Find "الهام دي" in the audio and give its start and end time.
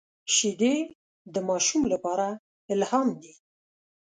2.73-3.33